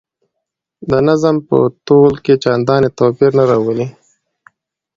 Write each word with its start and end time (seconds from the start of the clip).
د 0.89 0.91
نظم 1.07 1.35
په 1.47 1.57
تول 1.85 2.13
کې 2.25 2.33
چنداني 2.43 2.89
توپیر 2.97 3.31
نه 3.39 3.43
راولي. 3.49 3.87